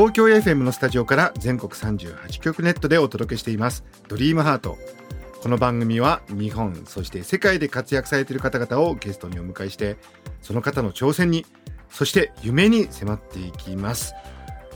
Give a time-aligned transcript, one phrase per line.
[0.00, 3.84] 東京 FM のスタジオから全国38局ネットでお届けしています。
[4.08, 4.78] ドリームハート。
[5.42, 9.98] この番組は日本そして世界で活躍されている方々をゲストにお迎えして
[10.40, 11.44] その方の挑戦に
[11.90, 14.14] そして夢に迫っていきます。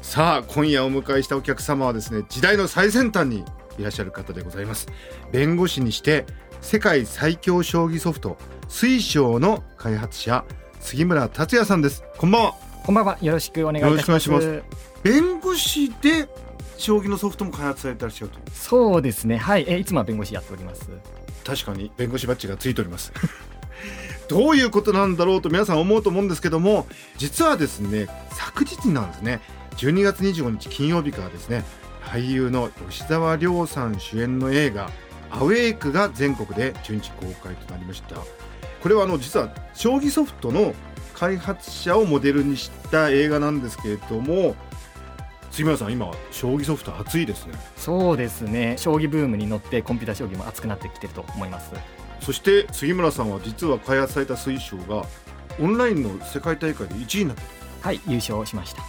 [0.03, 3.47] さあ今夜お迎えしたお客様はですね時代の最先端に
[3.79, 4.89] いらっしゃる方でございます。
[5.33, 6.27] 弁護士にして
[6.61, 8.37] 世界最強将棋ソフト
[8.69, 10.45] 水晶の開発者
[10.81, 12.05] 杉村達也さんです。
[12.19, 12.55] こんばんは。
[12.85, 13.17] こんばんは。
[13.23, 14.94] よろしくお願いいたします。
[15.05, 16.29] 弁護士で
[16.77, 19.37] 将棋のソフトも開発されてらっしゃるとそうですね。
[19.37, 19.65] はい。
[19.69, 20.91] えいつもは弁護士やっております。
[21.45, 23.13] 確かに弁護士バッジがついております
[24.29, 26.87] どういうことなんだろうと皆さん思うと思うんですけども
[27.19, 29.41] 実はですね昨日なんですね
[29.77, 31.65] 12月25日金曜日からですね
[32.03, 34.91] 俳優の吉沢亮さん主演の映画
[35.31, 38.17] 「アウェイク」が全国で順次公開となりました
[38.83, 40.75] これはあの実は将棋ソフトの
[41.15, 44.57] 開発者をモデルにした映画なんですけれども
[45.55, 48.75] 杉村さん今将棋ソフト熱いですねそうですね。
[48.77, 51.71] 将棋ブームに乗ってコンピューター将棋も熱くなってきてると思います。
[52.21, 55.05] そして杉村さんは実は開発された水晶が
[55.61, 57.37] オンラインの世界大会で1位になっ
[57.83, 58.01] たはい。
[58.09, 58.83] 優勝しました。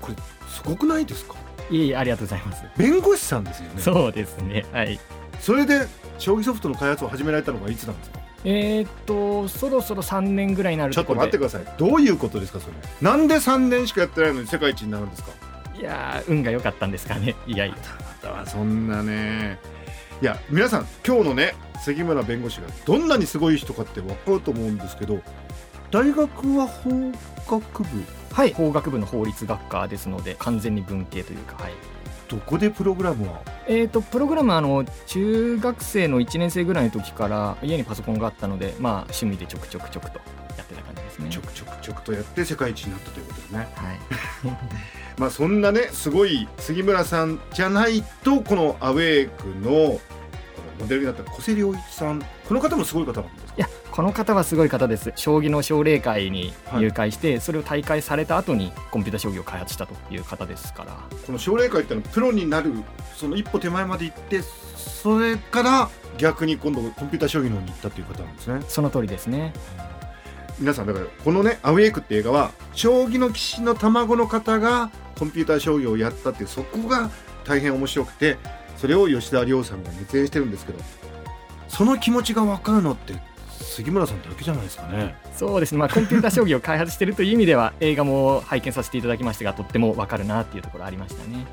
[0.00, 0.14] これ
[0.48, 1.34] すごくないですか？
[1.70, 2.64] いえいえ、ありがとうございます。
[2.78, 4.64] 弁護士さんですよねそうですね。
[4.72, 4.98] はい。
[5.38, 5.86] それで
[6.18, 8.20] 将棋ソフトの開発を始められたのがいつなんですか？
[8.44, 11.14] えー、っと、そろそろ3年ぐらいになるちょっと。
[11.14, 15.32] 待ってくださいどういうことですかそれなんで3年しかやってないのに世界一になるんですか？
[15.80, 17.34] いやー、運が良かったんですかね。
[17.46, 17.76] いやいや。
[18.46, 19.58] そんなね
[20.20, 25.20] いや皆さん今日のね杉村弁護士がどんなにすごい人かって分かると思うんですけど
[25.90, 26.90] 大学は法
[27.58, 27.88] 学部
[28.32, 28.52] はい。
[28.52, 31.72] 法学部の法律学科ですので、完全に文系というか、はい。
[32.28, 33.40] どこでプログラムは？
[33.66, 40.20] えー、とプログラムはあの中学生の1年生ぐらいの時から家にパソコンがあったので、まあ、趣味でちょくちょくちょくと
[40.56, 41.28] やってた感じですね。
[41.30, 43.58] ちょくちょくちょくとやって世界一になったということですね。
[43.58, 43.98] はい、
[45.18, 50.00] まあそんなねすごい杉村さんじゃないとこのアウェイクの
[50.80, 52.22] モデルになった小瀬良一さん。
[52.48, 53.54] この方もすごい方なんですか？
[53.56, 55.12] いやこの方はすごい方です。
[55.16, 60.96] 将棋の奨励会に入会して、それを大会された後にコンピュータ将棋を開発したという方ですから。
[61.26, 62.72] この奨励会ってのはプロになる
[63.16, 64.42] その一歩手前まで行って
[64.76, 68.62] それから逆に今度コンピュータ将棋の方に行ったという方なんですね。
[68.68, 69.52] その通りですね
[70.60, 77.10] 皆さんだからこのね「アウェイク」って映画は将棋の棋士の卵の方がコンピューター将棋をやったっていうそこが
[77.44, 78.36] 大変面白くて
[78.76, 80.78] それを吉田亮さんが熱演してるんですけど
[81.68, 83.14] その気持ちが分かるのって
[83.48, 85.14] 杉村さんだけじゃないですかね。
[85.36, 91.46] そうですね、まあ、コンピュータ将棋を開発しているという意味では映画も拝見させていただきましたがとっても分かるなっていうところありましたね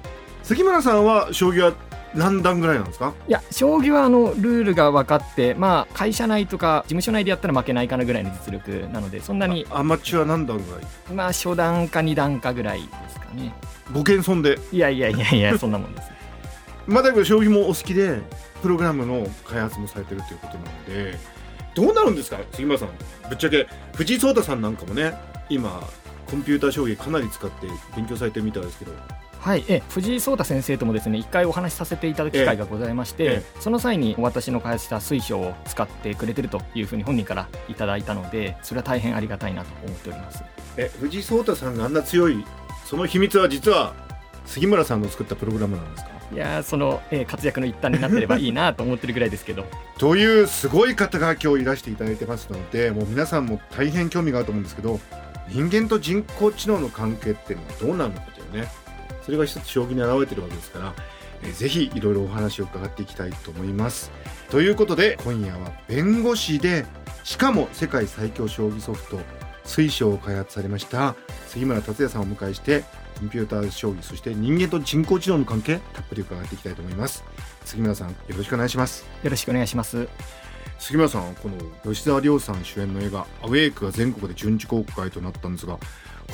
[0.44, 1.74] 杉村さんは将棋は
[2.18, 3.14] 何段ぐらいなんですか？
[3.28, 11.14] いや将棋はあのルールが分かって、まあ、会社内とか事務所内でやったら負けないかなぐらいの実力なのでそんなにアマチュア何段ぐらい？
[11.14, 13.54] まあ初段か二段かぐらいですかね。
[13.94, 14.60] ご謙遜で？
[14.72, 16.12] いやいやいやいやそんなもんです。
[16.88, 18.22] まあだけど将棋もお好きで
[18.62, 21.18] プログラムの開発もされてるということなので
[21.76, 22.38] どうなるんですか？
[22.54, 22.90] 杉村さん
[23.30, 25.14] ぶっちゃけ藤井聡太さんなんかもね
[25.50, 25.82] 今
[26.32, 28.92] コンピューター将棋かなり使って勉強されてるみたいですけど
[29.48, 40.44] はい、え藤井聡太先生ともですね一回お話しさせていただく機会がございまして、えその際に私の開発した水晶を使ってくれてるというふうに本人からいただいたのでそれは大変ありがたいなと思っております。
[40.76, 42.44] え藤井聡太さんがあんな強い
[42.84, 43.94] その秘密は実は
[44.46, 46.12] 杉村さんの作ったプログラムなんですか？
[46.34, 49.64] いやーその、えー活躍の一端になってればいいなと思ってるぐらいですけど。
[49.98, 55.00] というすごい方が今日いらしていただいてますのでもう皆さんも大変興味があると思うんですけど
[55.48, 58.68] 人間と人工知能の関係っていうのはどうなるのかというね
[59.28, 60.94] それが一つ将棋に表れてるわけですから、
[61.44, 64.10] えーぜひいろいろお話を伺っていきたいと思います。
[64.50, 66.86] ということで今夜は弁護士で
[67.24, 69.20] しかも世界最強将棋ソフト
[69.64, 71.16] 水晶を開発されました
[71.48, 72.86] 杉村達也さんをお迎えして
[73.20, 77.24] コンピューター将棋そして人間と人工知能の関係たっぷり伺っていきたいと思います。
[77.66, 79.06] 杉村さんよろしくお願いします。
[79.22, 80.08] よろしくお願いします。
[80.80, 85.78] 杉村さんこの吉沢亮さん主演の映画「アウェイク」が全国で順次公開となったんですが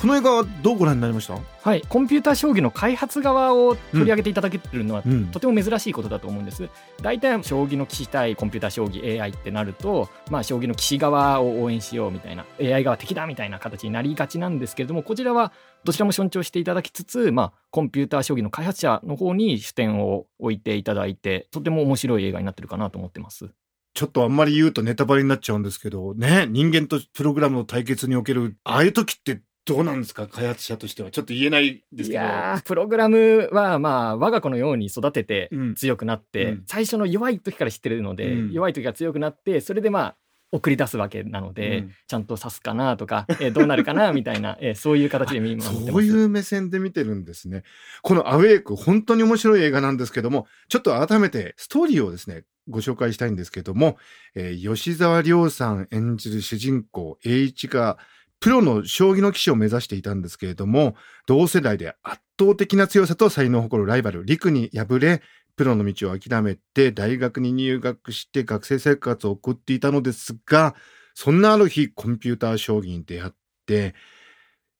[0.00, 1.38] この映画はどうご覧になりました？
[1.62, 6.68] はい、コンピューター将棋の開発側を取り上げていただけてるのは、うんとても珍しいことだと思うんです。
[7.00, 15.52] 大体将棋の棋士対コンピューター将棋 AI ってなると、まあ、将棋の棋士側を応援しようみたいな AI 側敵だみたいな形になりがちなんですけれどもこちらは
[15.84, 23.48] どちらも尊重していただきつつ、まあ、コンピューター将棋の開発者の方に視点を置いていただいてとても面白い映画になってるかなと思ってます。
[23.94, 30.26] ちょっとあんまり言うとネタバレになっちゃうんですけどね人間とプログラムの対決におけるああいう時ってどうなんですか？
[30.26, 31.10] 開発者としては。
[31.10, 32.24] ちょっと言えないですいけど。
[32.24, 35.74] やープログラムはまあ我が子のように育ててうん。
[35.74, 36.62] 強くなって、うん。
[36.66, 38.52] 最初の弱い時から知ってるので、うん。
[38.52, 40.16] 弱い時が強くなってそれでまあ
[40.52, 41.92] 送り出すわけなので、うん。
[42.06, 45.86] ちゃんと指すかなとか、えーどうなるかなみたいな、 えーそういう形で見ます。
[45.86, 47.62] そういう目線で見てるんですね。
[48.02, 53.96] このアウェイク、本当に面白い映画なんですけども、ちょっと改めてストーリーをですね、ご紹介したいんですけども、
[54.36, 57.98] えー吉沢亮さん演じる主人公、栄一が、
[58.40, 60.96] プロの将棋の棋士を目指していたんですけれども、
[61.26, 65.22] 同世代で圧倒的な強さと才能を誇るライバル、陸に敗れ、
[65.56, 70.74] プロの道を諦めて大学に入学して学生生活を送っていたのですが、
[71.14, 73.32] そんなある日、コンピューター将棋に出会っ
[73.66, 73.94] て、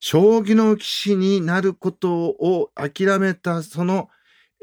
[0.01, 4.11] 将棋の棋士になることを諦めたその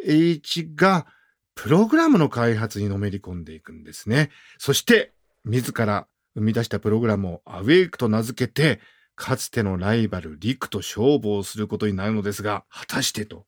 [0.05, 1.07] H が
[1.55, 4.29] プログラムの開発にのめり込んでいくんですね。
[4.59, 5.13] そして
[5.45, 8.79] 自ら生み出したプログラムをアウェイクと名付けて
[9.15, 13.45] かつてのライバルリクと勝負をすることになるのですが果たしてと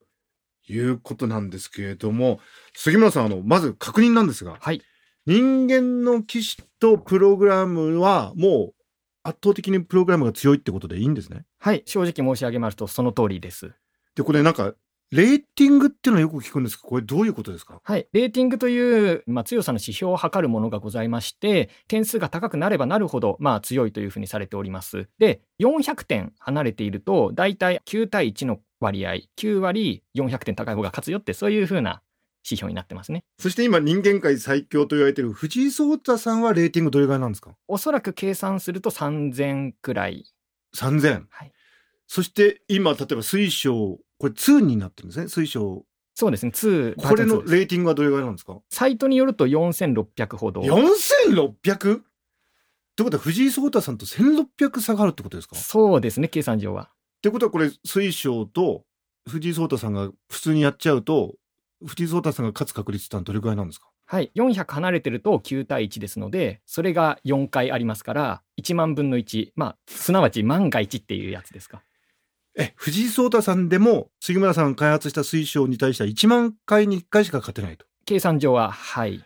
[0.67, 2.39] いうことなんですけれども
[2.73, 4.81] 杉村さんあのまず確認なんですがはい、
[5.25, 8.73] 人間の棋士とプログラムはもう
[9.23, 11.45] 圧倒的にプログラムが強いってことでいいんですね？
[11.59, 13.71] はい、正直申し上げますとその通りです。
[14.15, 14.73] で、これなんか、
[15.11, 17.79] レーティングっていうのはよく聞くんですけど、これどういうことですか？
[17.83, 25.07] はい、レーティングという、まあ、強さの指標を測るものがございまして点数が高くなればなるほど、まあ、強いというふうにされております。
[25.19, 32.01] で400点離れていると大体9対1の割合9割400点高い方が勝つよってそういうふうな
[32.43, 33.23] 指標になってますね。
[33.37, 37.55] そして今人間界最強と言われている藤井聡太さんはレーティングどれぐらいなんですか？
[37.67, 40.25] おそらく計算すると3000くらい
[40.75, 41.23] ?3000。
[41.29, 41.51] はい。
[42.05, 45.27] そして今、例えば水晶、これ2になってるんですね。
[45.27, 45.83] 水晶。
[46.15, 48.57] そうですね2これのバージョン2ですレーティングはどれぐらいなんですか？
[48.69, 51.97] サイトによると4600ほど ?4600?
[51.97, 52.01] っ
[52.95, 55.57] てことは藤井聡太さんと1600差があるってことですか？
[55.57, 56.89] っそうですね計算上は
[57.21, 58.85] てことはこれ水晶と
[59.29, 61.33] 藤井聡太さんが普通にやっちゃうと、
[61.85, 63.89] 藤井聡太さんが勝つ確率ってのはどれぐらいなんですか？
[64.05, 71.81] はい、400離れてると9対1ですのでそれが4回ありますから1万分の1まあすなわち万が1っていうやつですか
[72.55, 77.85] え、藤井聡太さんでも杉村さんが開発した水晶に対しては1万回に1回しか勝てないと。
[78.05, 79.23] 計算上ははい。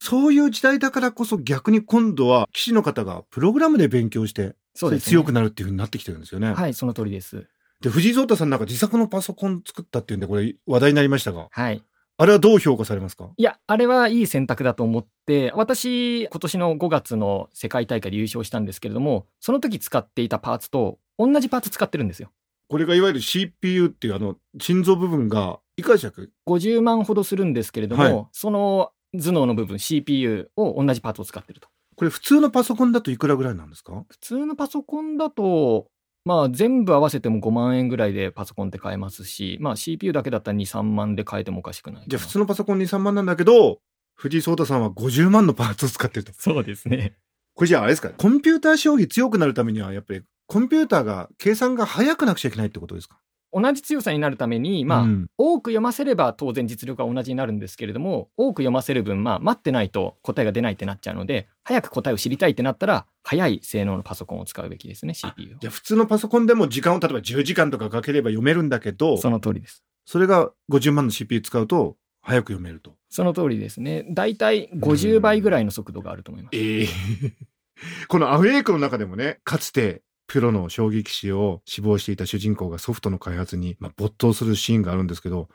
[0.00, 6.52] そういう時代だからこそ逆に今度は棋士の方がプログラムで勉強して、そうです、ね、強くなるっていう風になってきてるんですよね。
[6.54, 7.46] はいその通りです。
[7.80, 11.82] で、藤井聡太さんなんか自作のパソコン作ったっていうんで、これ話題になりましたが、はい。
[12.20, 13.30] あれはどう評価されますか？
[13.36, 22.30] いやあれはいい選択だと思って私今年の5月の世界大会で優勝したんですけれどもその時使っていたパーツと同じパーツ使ってるんですよ
[22.68, 34.04] これがいわゆる CPU っていうあの、心臓部分が、いかがでしたっけ50万ほどするんですけれども、はいその頭脳の部分 CPU を同じパーツを使ってるとこれ普通のパソコンだといくらぐらいなんですか？
[34.06, 35.86] 普通のパソコンだと
[36.26, 42.04] まあ全部合わせても5万円ぐらいでパソコンって買えますし、まあ CPU だけだったら2、3万で買えてもおかしくない。
[42.06, 43.78] じゃあ普通のパソコン2、3万なんだけど、
[44.14, 46.32] 藤井聡太さんは50万のパーツを使ってると。
[46.36, 47.14] そうですね。
[47.54, 48.10] これじゃああれですか？
[48.10, 53.18] コンピューター将棋強くなるためにはやっぱりコンピューターが計算が速くなくちゃいけないってことですか？
[53.50, 69.82] 同じ強さになるために、まあ、うん多く読ませれば当然実力は同じになるんですけれども、多く読ませる分、まあ、待ってないと答えが出ないってなっちゃうので、早く答えを知りたいってなったら、早い性能のパソコンを使うべきですね、CPU をじゃあ普通のパソコンでも時間を例えば10時間とかかければ読めるんだけど、その通りです。
[70.04, 72.96] それが50万の CPU 使うと早く読めると。
[73.08, 74.04] その通りですね。
[74.10, 76.56] だいたい50倍ぐらいの速度があると思います。
[76.58, 76.86] ええ
[78.08, 85.48] このアウェイクの中でもね、かつてプロの将棋棋士を志望していた主人公がソフトの開発に、まあ、没頭するシーンがあるんですけど、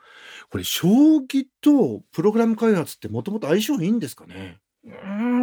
[0.50, 0.88] これ将
[1.28, 4.58] 棋とプログラム開発ってもともと相性いいんですかね？
[4.84, 4.92] うー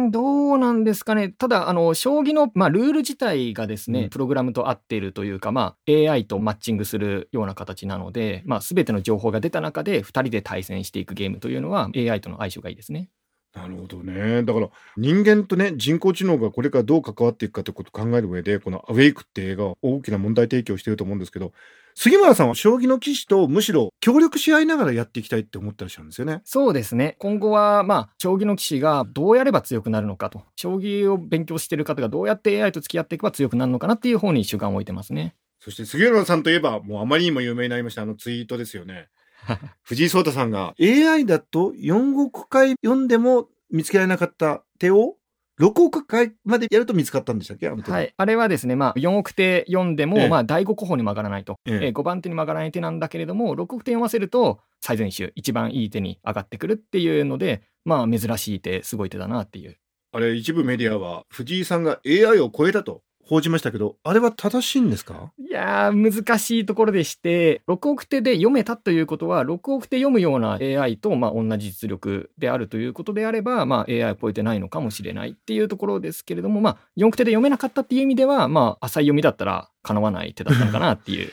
[0.08, 1.30] ん、どうなんですかね。
[1.30, 13.10] ただ、あの、将棋の、まあ、ルール自体がですね、うんプログラムと合っているというか、まあ、AI とマッチングするような形なので、まあ、すべての情報が出た中で、2人で対戦していくゲームというのは、AI との相性がいいですね。
[13.54, 14.42] なるほどね。
[14.44, 21.52] だから人間とね人工知能がこれからどう関わっていくかってことを考える上でこの「アウェイク」って映画は大きな問題提起をしていると思うんですけど
[21.94, 26.40] 杉村さんは将棋の棋士とむしろ協力し合いながらやっていきたいって思ってらっしゃるんですよね。
[26.44, 27.16] そうですね。
[27.18, 30.42] 今後は、まあ、将棋の棋士がどうやれば強くなるのかと。
[30.56, 35.34] 将棋を勉強している方がどうやって AI と付き合っていけば強くなるのかなっていう方に主眼を置いてますね。
[35.60, 39.08] そして杉浦さんといえばもうあまりにも有名になりましたあのツイートですよね。
[39.82, 45.16] 藤井聡太さんが AI だと4億回読んでも見つけられなかった手を
[45.60, 47.68] 6億回までやると見つかったんでしたっけ？
[47.68, 48.12] あの手はい。
[48.16, 51.56] あれはですね、まあ、4億手読んでも、ええまあ、第5候補に曲がらないと。
[51.66, 59.76] えええ5番手に曲がらない手なんだけれども、6億手読ませると、最善手、一番いい手に上がってくるっていうので、まあ、珍しい手、すごい手だなっていう。
[60.14, 65.32] あれ一部メディアは藤井さんが AI を超えたと報じましたけどあれは正しいんですか？
[65.38, 81.30] いやー、難しいところでして、6億手で読めたということは、6億手読むような AI と、まあ、同じ実力であるということであれば、まあ、AI を超えてないのかもしれないっていうところですけれども、まあ、4億手で読めなかったっていう意味では、まあ、浅い読みだったら、叶わない手だったのかなっていう。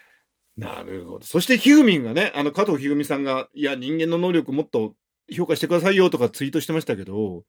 [0.56, 1.24] なるほど。
[1.24, 4.94] そしてひぐみんがね、あの加藤ひぐみさんが、いや、人間の能力もっと
[5.30, 7.44] 評価してくださいよとかツイートしてましたけど、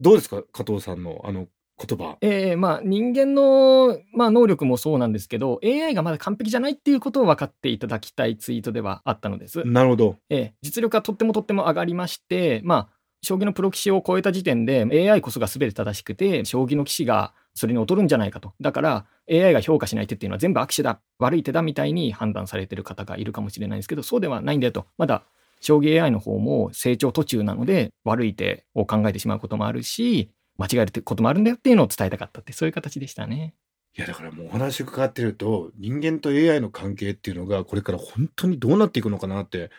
[0.00, 2.16] どうですか加藤さんのあの言葉。
[2.20, 9.62] えーまあ、人間の、まあ、能力もそうなんですけど、AI がまだ完璧じゃないっていうことを分かっていただきたいツイートではあったのです。
[9.64, 10.16] なるほど。
[10.30, 18.52] えー実力はとってもとっても上がりまして、まあ、将棋のプロ棋士を超えた時点で AI こそが全て正しくて、将棋の棋士がそれに劣るんじゃないかと。
[18.60, 24.86] だから AI が評価しない手っていうのは全部悪手だ、悪い手だみたいに判断されてる方がいるかもしれないんですけど、そうではないんだよと。
[24.98, 25.24] まだ
[25.60, 33.54] 将棋 AI の方も成長途中なので、悪い手を考えてしまうこともあるし、間違えることもあるんだよっていうのを伝えたかったって、そういう形でしたね。
[33.96, 39.70] いや、だからもうお話伺ってると、人間と AI の関係っていうのが、これから本当にどうなっていくのかなって、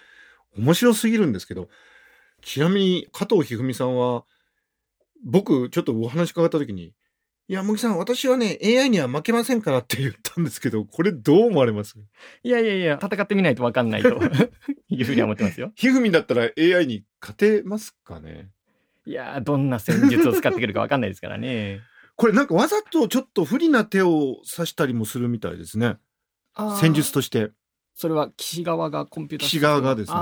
[0.57, 1.69] 面白すぎるんですけど、
[2.41, 4.23] ちなみに加藤一二三さんは、
[5.23, 6.93] 僕、ちょっとお話伺った時に、
[7.47, 11.95] いや、茂木さん、私はね、AI には負けませんからって言ったんですけど、これどう思われます？
[12.43, 14.09] いやいやいや、戦ってみないと分かんないと
[14.89, 15.71] いうふうには思ってますよ。
[15.75, 18.49] ひふみんだったら AI に勝てますかね？
[19.05, 21.81] いやー、どんな戦術を使ってくるか分かんないですからね。
[22.15, 25.97] これなんかわざとちょっと不利な手を指したりもするみたいですね。
[26.79, 27.51] 戦術として。
[27.93, 30.17] それは岸側がコンピューター岸側がですね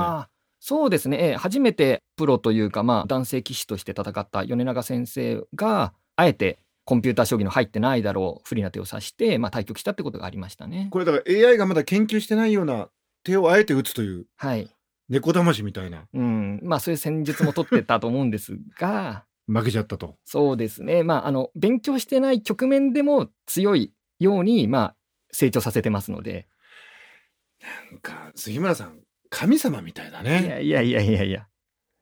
[0.60, 10.88] そうですね、ええ初めてプロというか、まあ、男性棋士として戦った米長先生があえてコンピューター将棋の入ってないだろう不利な手を指して、まあ、対局したってことがありましたね。
[10.92, 12.88] これだから AI がまだ研究してないような
[13.26, 14.70] 手をあえて打つというはい
[15.14, 20.18] 猫だましみたいなうんまあ、そういう戦術も取ってたと思うんですが 負けちゃったと。
[20.26, 24.96] そうですね、まあ、あの勉強してない局面でも強いように、まあ、
[25.32, 26.48] 成長させてますので、
[27.92, 30.48] なんか杉村さん神様みたいだいね。
[30.48, 31.48] やいやいやいやいや。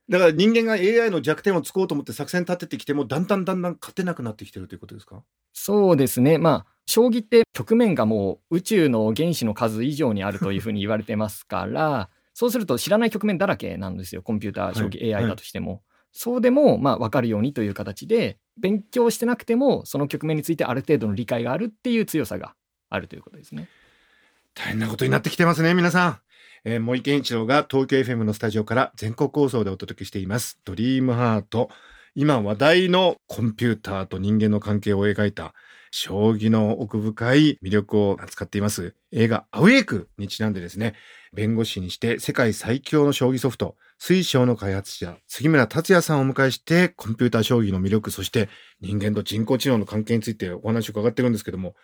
[0.10, 5.24] だから人間が AI の弱点をつこうと思って作戦立ててきてもだんだんだんだん勝てなくなってきてるということですか？
[5.53, 6.38] そうですね。
[6.38, 14.21] まあ、将棋って局面がもう宇宙の原子の数以上にあるというふうに言われてますから、そうすると知らない局面だらけなんですよ。
[14.21, 15.81] コンピューター将棋はい AI だとしても。
[16.13, 22.53] そうでも、まあ、分かるようにという形で、勉強してなくても、その局面についてある程度の理解があるっていう強さが
[22.89, 23.69] あるということですね。
[24.53, 26.19] 大変なことになってきてますね皆さん。
[26.63, 31.71] えー、森健一郎が東京 FM のスタジオから全国放送でお届けしています「ドリームハート
[32.13, 35.55] 今話題のコンピューターと人間の関係を描いた
[35.91, 38.95] 将棋の奥深い魅力を扱っています。
[39.12, 40.95] 映画「アウェイク」にちなんでですね
[41.33, 51.75] 弁護士にして世界最強の将棋ソフト水晶の開発者杉村達也さんをお迎えしてコンピューター将棋の魅力そして人間と人工知能の関係についてお話を伺ってるんですけども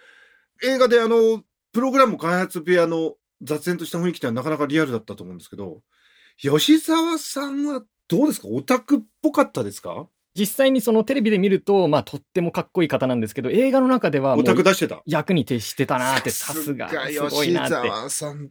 [0.64, 5.82] 映画であのプログラム開発部屋の雑然とした雰囲気ってはなかなかリアルだったと思うんですけど
[6.38, 8.48] 吉沢さんはどうですか？
[8.48, 10.08] オタクっぽかったですか？
[10.38, 15.01] 実際にそのテレビで見ると、まあ、とってもかっこいい方なんですけど、映画の中ではもオタクう出してた。
[15.06, 17.74] 役に徹してたなって、さすが、すごい吉なって。
[17.89, 18.50] 沢さん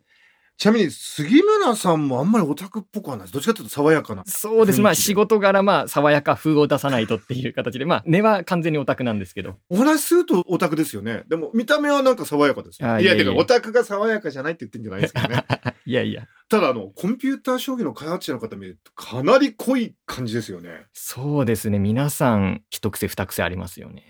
[0.58, 4.80] ちなみに杉村さんもあんまりオタクっぽくはないですどっちかというと爽やかなそうです。
[4.80, 9.58] まあ仕事柄まあ爽やか風を出さないとっていう形で、まあ 根は完全にオタクなんですけど。
[9.68, 15.44] お話しするとオタクですよねでも見た目はなんか爽やかですよいやあいやいやオタクが爽やかじゃないって言ってんじゃないですかね
[15.84, 16.26] いやいや。
[16.48, 21.78] ただあのコンピューター将棋の開発者の方見るとかなり濃い感じですよねそうですね。
[21.78, 24.04] 皆さん一癖二癖ありますよね。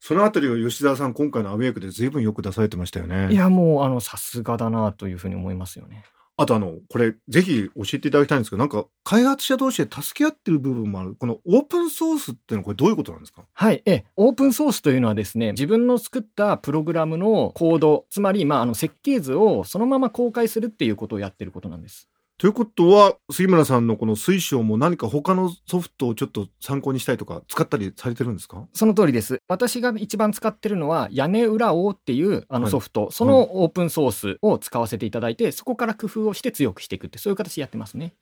[0.00, 6.04] そのあたりを吉沢さん今回のアウェイクで随分よく出されてましたよねいやもうあのさすがだなというふうに思いますよね。
[6.40, 11.16] あとあの、これ、ぜひ教えていただきたいんですけど、なんか、開発者同士で助け合ってる部分もある。
[11.18, 13.42] このオープンソースっていうのはこれどういうことなんですか？
[13.52, 13.82] はい。
[13.86, 22.08] え、オープンソースというのはですね、自分の作ったプログラムのコード、つまり、まあ、あの設計図をそのまま公開するっていうことをやってることなんです。
[22.38, 28.68] ということは杉村さんのこの水晶も何か他のソフトをちょっと参考にしたいとか使ったりされてるんですか？
[28.72, 29.42] その通りです。
[29.48, 38.14] 私が一番使ってるのは、屋根裏王っていうあはいのソフト、そのオープンソースを使わせていただいて、そこから工夫をして強くしていくって、そういう形でやってますね。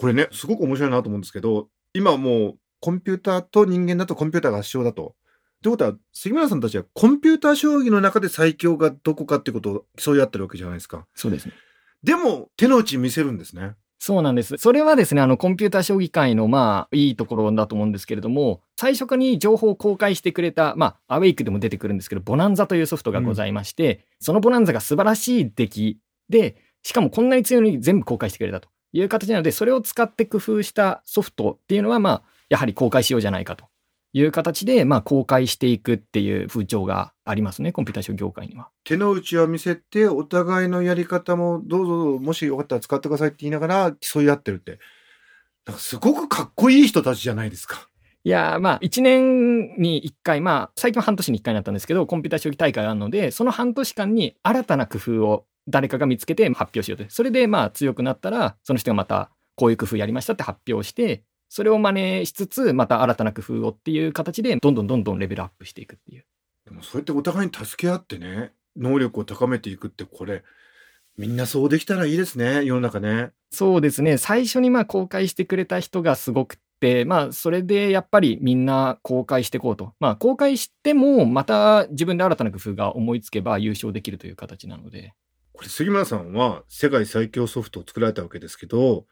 [0.00, 5.14] これねすごく面白いなと思うんですけど今もうコンピューターと人間だとコンピューターが圧勝だと。
[5.62, 11.06] ということは杉村さんたちはコンピューター将棋の中で最強がどこかっていうことを競い合ってるわけじゃないですか。
[11.14, 11.52] そうですね。
[12.02, 13.74] でも手の内見せるんですね。
[14.02, 14.56] そうなんです。
[14.56, 25.98] それはですね、あの、コンピューター将棋界の、まあ、いいところだと思うんですけれども、最初に情報を公開してくれた、まあ、アウェイクでも出てくるんですけど、ボナンザというソフトがございまして、そのボナンザが素晴らしい出来
[26.30, 33.66] で、しかもこんなに強いのに全部公開してくれたという形なので、それを使って工夫したソフトっていうのは、まあ、やはり公開しようじゃないかと
[34.12, 38.70] いう形で、まあ、公開していくっていう風潮がありますね、コンピューター将棋業界には。
[38.84, 44.78] 手の内は見せてお互いのやり方もどうぞもしよかったら使ってくださいって言いながら競い合ってるって。
[45.66, 47.86] なんかすごくかっこいい人たちじゃないですか。
[48.22, 57.04] いやーまあ、1年に1回、まあ、最近は半年に1回になったんですけど、コンピューター将棋大会があるので、その半年間に新たな工夫を誰かが見つけて発表しようと。
[57.08, 61.90] それで、まあ、強くなったら、その人がまた、こういう工夫やりましたって発表して、それを真
[62.20, 66.24] 似しつつ、また新たな工夫をっていう形で、どんどんどんどんレベルアップしていくっていう。
[66.64, 70.44] でもそうやってお互いに助け合ってね、能力を高めていくってこれ、
[71.18, 73.32] みんなそうできたらいいですね、世の中ね。
[73.50, 74.16] そうですね。
[74.16, 79.92] 最初にまあ公開してくれた人がすごくて、まあそれでやっぱりみんな公開していこうと。
[79.98, 85.14] まあ公開してもまた自分で新たな工夫が思いつけば優勝できるという形なので。
[85.52, 89.04] これ杉村さんは世界最強ソフトを作られたわけですけど、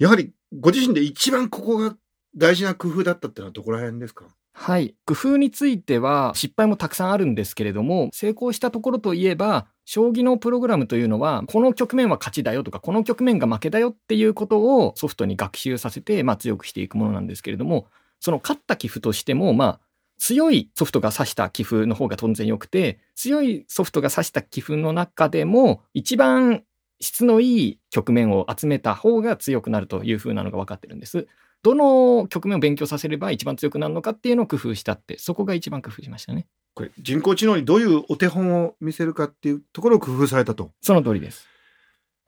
[0.00, 1.94] やはりご自身で一番ここが
[2.34, 4.24] 大事な工夫だったってのはどこら辺ですか？
[4.54, 4.94] はい。
[5.04, 17.86] 工夫については失敗もたくさんあるんですけれども、成功したところといえば、将棋のプログラムというのは、この局面は勝ちだよとか、この局面が負けだよっていうことをソフトに学習させて、まあ強くしていくものなんですけれども、
[18.20, 19.80] その勝った棋譜としても、まあ、
[20.18, 26.64] 強いソフトが指した棋譜の方が当然良くて、強いソフトが指した棋譜の中でも、一番
[27.00, 31.26] 質のいい局面を集めた方が強くなるという風なのが分かってるんです。
[31.62, 36.46] どの局面を勉強させれば一番強くなるのかっていうのを工夫したって、そこが一番工夫しましたね。
[36.74, 40.72] これ人工知能にどういうお手本を見せるかっていうところを工夫されたと。
[40.80, 41.46] その通りです。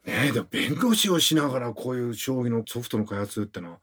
[0.05, 3.79] ねえ、でも弁護士をしながらこういう将棋のソフトの開発ってのは、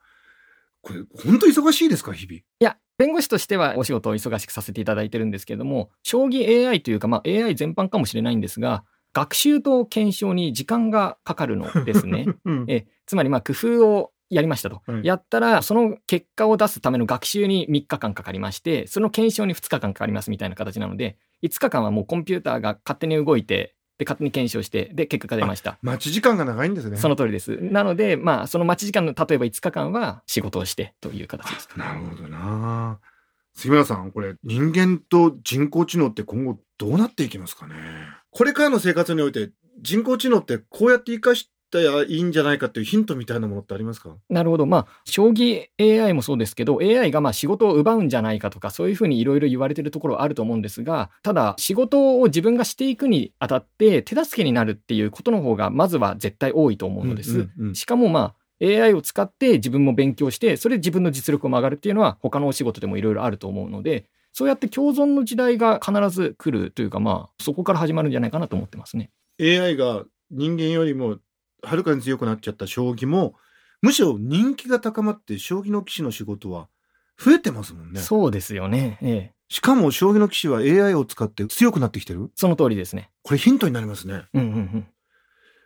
[0.82, 2.38] これ本当忙しいですか、日々？
[2.38, 12.26] いや、弁護士としてはお仕事を忙しくさせていただいてるんですけれども、将棋 AI というか、まあ AI 全般かもしれないんですが、学習と検証に時間がかかるのですね。
[12.44, 26.96] うんえつまりまあ工夫をやりましたと、はいやったらその結果を出すための学習に3日間かかりましてその検証に2日間かかりますみたいな形なので5日間はもうコンピューターが勝手に動いてで勝手に検証してで結果が出ました待ち時間が長いんですね。
[26.96, 33.00] その通りですなのでまあその待ち時間の例えば5日間は仕事をしてという形ですなるほどな。
[33.54, 37.74] 杉村さん、これ人間と人工知能って今後どうなっていきますかね？
[38.30, 39.50] これからの生活において
[39.82, 44.16] 人工知能ってこうやって生かしたらいいんじゃないかっていうヒントみたいなものってありますか？
[44.28, 44.66] なるほど。
[44.66, 57.30] まあ、将棋 AI もそうですけど、AI がまあ仕事を奪うんじゃないかとか、そういうふうにいろいろ言われてるところはあると思うんですが、ただ、仕事を自分がしていくにあたって、手助けになるっていうことの方が、まずは絶対多いと思うのです。
[57.30, 69.10] うんうんうんしかもまあ、AI を使って自分も勉強して、それで自分の実力も上がるっていうのは、他のお仕事でもいろいろあると思うので、そうやって共存の時代が必ず来るというか、まあ、そこから始まるんじゃないかなと思ってますね。
[69.40, 71.18] AI が人間よりも
[71.62, 73.34] はるかに強くなっちゃった将棋も
[73.82, 76.68] むしろ人気が高まって将棋の棋士の仕事は
[77.18, 78.00] 増えてますもんね。
[78.00, 78.98] そうですよね。
[79.02, 79.34] ええ。
[79.48, 83.10] しかも将棋の棋士は AI を使って強くなってきてるその通りですね。
[83.22, 84.22] これヒントになりますね。
[84.32, 84.86] うんうんうん。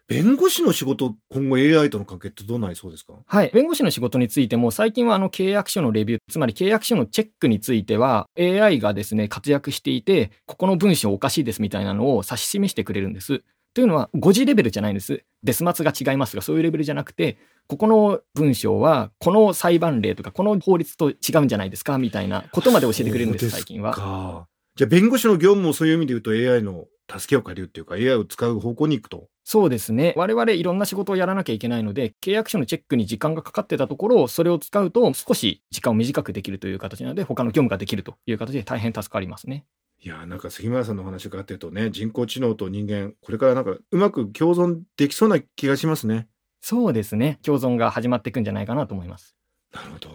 [0.06, 3.14] 弁護士の仕事今後 AI との関係ってどうなりそうですか？
[3.24, 3.50] はい。
[3.54, 13.42] 弁護士の仕事についても、最近はあの契約書のレビュー、つまり契約書のチェックについては、AI がですね、活躍していて、ここの文章おかしいですみたいなのを指し示してくれるんです。
[13.72, 15.24] というのは、誤字レベルじゃないんです。
[15.42, 21.96] デス末が違いますが、そういうレベルじゃなくて、ここの文章は、この裁判例とか、この法律と違うんじゃないですか？
[21.96, 23.94] みたいなことまで教えてくれるんです、最近は。
[23.94, 29.28] かじゃあ弁護士の業務もそういう意味で言うと AI の助けを借りるっていうか AI を使う方向に行くと。
[29.44, 30.14] そうですね。
[30.16, 39.66] 我々いろんな仕事をやらなきゃいけないので、契約書のチェックに時間がかかってたところ、それを使うと少し時間を短くできるという形なので、他の業務ができるという形で大変助かりますね。
[40.00, 46.28] いやーなんか杉村さんのお話があってるとね人工知能と人間これからなんかうまく共存できそうな気がしますね。
[46.60, 47.38] そうですね。
[47.42, 49.36] 共存が始まっていくんじゃないかなと思います。
[49.72, 50.10] なるほど。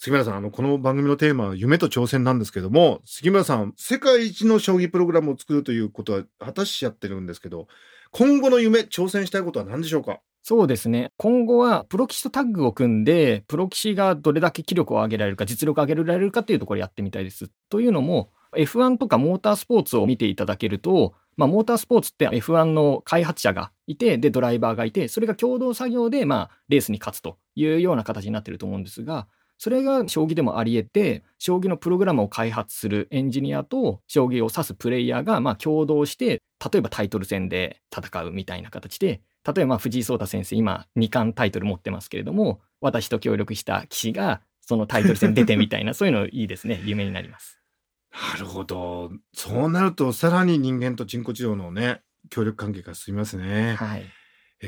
[0.00, 7.66] 杉村さん、あの、この番組のテーマは夢と挑戦なんですけども、杉村さん、世界一の将棋プログラムを作るということは果たしちゃってるんですけど、
[8.12, 10.20] 今後の夢、挑戦したいことは何でしょうか？
[10.44, 11.10] そうですね。
[11.16, 17.50] 今後はプロ棋士とタッグを組んで、プロ棋士がどれだけ気力を上げられるか、実力を上げられるかっていうところをやってみたいです。
[17.68, 29.26] というのも、F1 とかモータースポーツを見ていただけると、まあ、モータースポーツって F1 の開発者がいて、で、ドライバーがいて、それが共同作業で、まあ、レースに勝つというような形になってると思うんですが、
[29.58, 36.40] それが将棋でもあり得て、将棋のプログラムを開発するエンジニアと将棋を指すプレイヤーがまあ共同して、
[36.72, 46.80] 例えばタイトル戦で戦うみたいな形で、例えば藤井聡太先生、今2冠タイトル持ってますけれども、私と協力した棋士がそのタイトル戦出てみたいな、 そういうのいいですね。
[46.84, 47.58] 夢になります。
[48.32, 49.10] なるほど。
[49.32, 53.74] そうなると、さらに人間と人工知能のね、協力関係が進みますね。
[53.74, 54.06] はい。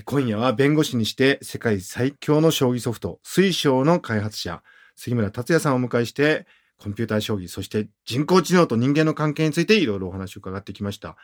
[0.05, 4.63] 今夜は弁護士にして世界最強の将棋ソフト、水晶の開発者、
[5.01, 11.17] 杉村達也さんをお迎えして、コンピューター将棋、そして人工知能と人間の関係についていろいろお話を伺ってきました。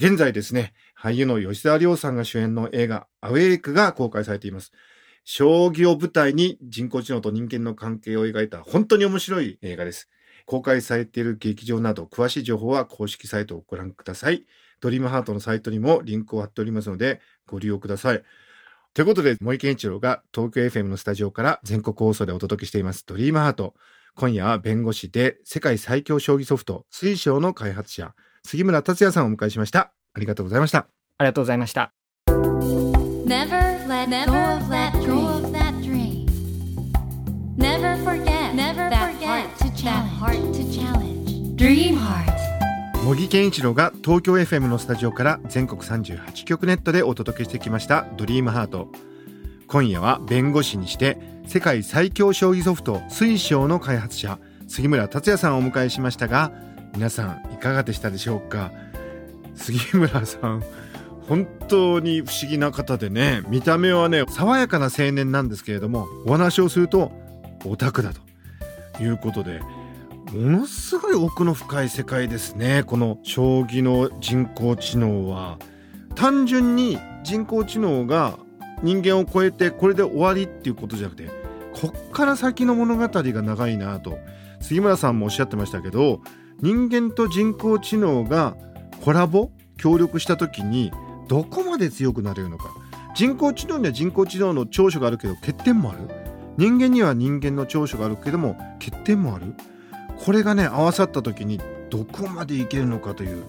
[0.00, 4.72] 現在ですね、俳優の吉沢亮さんが主演の映画、アウェイクが公開されています。
[5.24, 10.08] 将棋を舞台に人工知能と人間の関係を描いた本当に面白い映画です。
[10.44, 14.44] 公開されている劇場など詳しい情報は公式サイトをご覧ください。
[14.80, 18.24] ドリームハートのサイトにもリンクを貼っておりますのでご利用ください。
[18.92, 23.74] ということで、森健一郎が東京 FM のスタジオから全国放送でお届けしています、ドリームハート。
[24.16, 29.92] 今夜は弁護士で世界最強将棋ソフト、水晶の開発者、杉村達也さんをお迎えしました。
[30.12, 30.88] ありがとうございました。
[31.18, 31.92] ありがとうございました。
[32.26, 36.26] Never let go of that dream.
[37.56, 39.46] Never forget, never forget
[39.84, 41.56] that heart to challenge.
[41.56, 42.29] Dream Heart.
[43.10, 48.86] 茂木健一郎が東京 FM のスタジオから全国38局ネットでお届けしてきました「ドリームハート。
[49.66, 56.52] 今夜は弁護士にして世界最強将棋ソフト水晶の開発者杉村達也さんをお迎えしましたが
[56.94, 58.70] 皆さんいかがでしたでしょうか？
[59.56, 60.62] 杉村さん
[61.28, 67.10] 本当に不思議な方でね見た目はね爽やかな青年なんですけれどもお話をすると
[67.64, 69.60] オタクだということで
[70.32, 72.84] ものすごい奥の深い世界ですね。
[72.86, 75.58] この将棋の人工知能は。
[76.14, 78.38] 単純に人工知能が
[78.82, 81.30] 人間を超えてこれで終わりっていうことじゃなくて
[81.80, 84.18] こっから先の物語が長いなと。
[84.60, 86.20] 杉村さんもおっしゃってましたけど
[86.60, 88.56] 人間と人工知能が
[89.02, 90.92] コラボ協力した時に
[91.28, 92.70] どこまで強くなれるのか。
[93.16, 96.08] 人工知能には人工知能の長所があるけど欠点もある。
[96.56, 99.54] 人間には人間の長所があるけども欠点もある。
[100.24, 103.44] これがね合わさった時にどこまでいけるのかという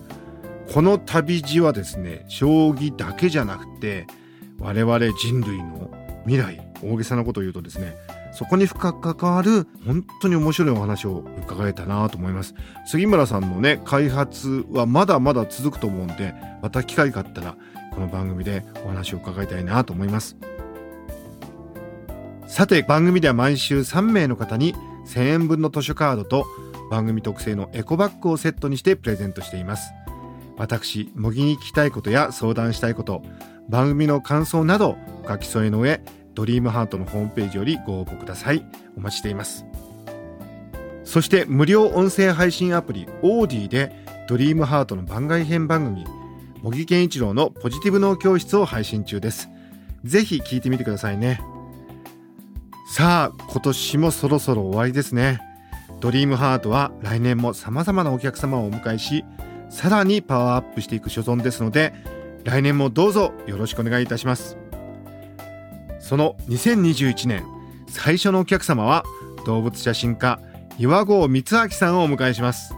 [0.73, 4.07] この旅路はですね将棋だけじゃなくて
[4.59, 5.91] 我々人類の
[6.25, 7.95] 未来大げさなことを言うとですね
[8.33, 12.55] そこに深く関わる本当に面白いお話を伺えたなと思います。
[12.85, 17.57] 杉村さんのね開発はまだまだ続くと思うんでまた機会があったら
[17.93, 20.37] この番組でお話を伺いたいなと思います。
[22.47, 24.75] さて番組では毎週3名の方に
[25.11, 26.45] 1000円分の図書カードと
[26.89, 29.93] 番組特製のエコバッグをセットにしてプレゼントしています。
[30.57, 33.23] 私模擬に聞きたいことや相談したいこと
[33.67, 36.01] 番組の感想などお書き添えの上
[36.33, 38.65] ドリームハートのホームページよりご応募ください。
[38.97, 39.65] お待ちしています。
[41.03, 43.91] そして無料音声配信アプリオーディで
[44.29, 46.05] ドリームハートの番外編番組
[46.61, 49.49] 茂木健一郎のポジティブ脳教室を配信中です。
[50.03, 51.41] ぜひ聞いてみてくださいね。
[52.93, 55.39] さあ今年もそろそろ終わりですね。
[56.01, 59.23] ドリームハートは来年も様々なお客様をお迎えし
[59.69, 61.93] さらにパワーアップしていく所存ですので
[62.43, 64.57] 来年もどうぞよろしくお願いいたします。
[66.01, 67.45] その2021年
[67.87, 69.05] 最初のお客様は
[69.45, 70.41] 動物写真家
[70.77, 72.75] 岩合光明さんをお迎えします。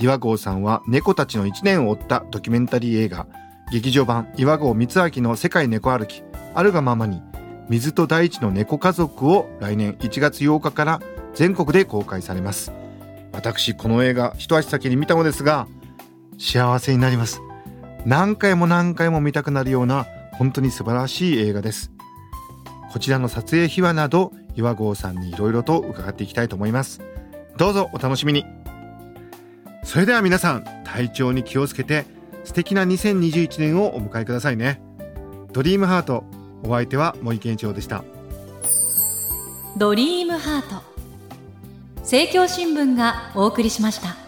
[0.00, 3.28] 岩合さんは猫たちの1年を追ったドキュメンタリー映画
[3.70, 7.22] 劇場版岩合光明の世界猫歩きあるがままに
[7.68, 11.00] 水と大地の猫家族を来年1月8日から
[11.34, 12.72] 全国で公開されます。
[13.32, 15.66] 私この映画一足先に見たのですが
[16.38, 17.40] 幸せになります。
[18.04, 21.90] 何回も何回も見たくなるような本当に素晴らしい映画です。
[22.92, 27.00] こちらの撮影秘話など岩合さんにいろいろと伺っていきたいと思います。
[27.56, 28.44] どうぞお楽しみに。
[29.84, 32.04] それでは皆さん体調に気をつけて
[32.44, 34.80] 素敵な2021年をお迎えくださいね。
[35.52, 36.24] ドリームハート
[36.62, 38.04] お相手は森健一郎でした。
[39.76, 40.82] ドリームハート。
[41.98, 44.23] 政教新聞がお送りしました。